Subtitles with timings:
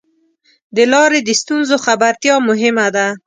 [0.75, 3.07] د لارې د ستونزو خبرتیا مهمه ده.